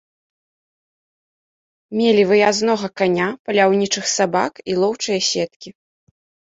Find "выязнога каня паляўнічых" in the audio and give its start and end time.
2.33-4.05